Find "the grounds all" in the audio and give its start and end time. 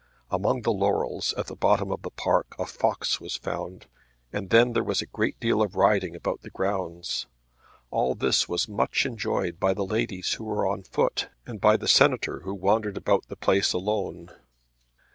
6.41-8.15